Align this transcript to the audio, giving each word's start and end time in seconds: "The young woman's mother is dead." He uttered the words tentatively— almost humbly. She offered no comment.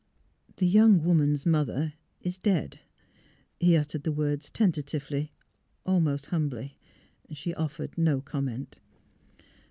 "The 0.57 0.65
young 0.65 1.03
woman's 1.03 1.45
mother 1.45 1.93
is 2.21 2.39
dead." 2.39 2.79
He 3.59 3.75
uttered 3.77 4.01
the 4.01 4.11
words 4.11 4.49
tentatively— 4.49 5.29
almost 5.85 6.25
humbly. 6.25 6.73
She 7.33 7.53
offered 7.53 7.99
no 7.99 8.19
comment. 8.19 8.79